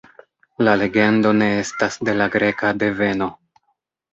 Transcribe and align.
La 0.67 0.71
legendo 0.83 1.33
ne 1.41 1.49
estas 1.65 1.99
de 2.09 2.17
la 2.23 2.29
greka 2.37 2.73
deveno. 2.85 3.29